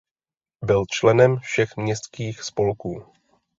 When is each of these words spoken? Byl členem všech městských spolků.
Byl 0.65 0.83
členem 0.85 1.37
všech 1.39 1.69
městských 1.77 2.43
spolků. 2.43 3.05